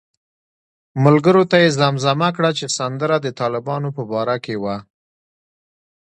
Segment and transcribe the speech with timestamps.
[1.05, 4.77] ملګرو ته یې زمزمه کړه چې سندره د طالبانو په باره کې وه.